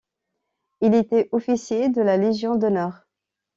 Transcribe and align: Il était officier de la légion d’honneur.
Il 0.81 0.95
était 0.95 1.29
officier 1.31 1.89
de 1.89 2.01
la 2.01 2.17
légion 2.17 2.55
d’honneur. 2.55 3.05